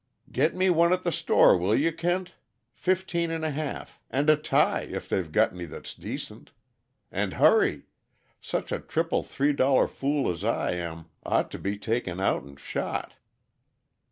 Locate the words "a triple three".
8.71-9.53